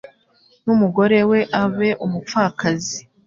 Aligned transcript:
n’umugore 0.65 1.17
we 1.29 1.39
abe 1.63 1.89
umupfakazi 2.05 2.97